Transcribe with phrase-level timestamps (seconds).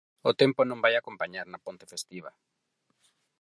[0.29, 2.31] O tempo non vai acompañar na ponte festiva.